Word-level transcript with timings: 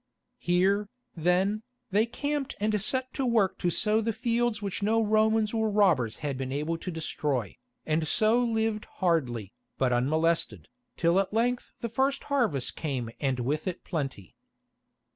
Here, 0.39 0.89
then, 1.15 1.61
they 1.91 2.07
camped 2.07 2.55
and 2.59 2.81
set 2.81 3.13
to 3.13 3.23
work 3.23 3.59
to 3.59 3.69
sow 3.69 4.01
the 4.01 4.11
fields 4.13 4.59
which 4.59 4.81
no 4.81 4.99
Romans 4.99 5.53
or 5.53 5.69
robbers 5.69 6.15
had 6.25 6.39
been 6.39 6.51
able 6.51 6.75
to 6.79 6.89
destroy, 6.89 7.55
and 7.85 8.07
so 8.07 8.39
lived 8.43 8.85
hardly, 8.93 9.53
but 9.77 9.93
unmolested, 9.93 10.69
till 10.97 11.19
at 11.19 11.35
length 11.35 11.73
the 11.81 11.87
first 11.87 12.23
harvest 12.33 12.75
came 12.75 13.11
and 13.19 13.41
with 13.41 13.67
it 13.67 13.83
plenty. 13.83 14.35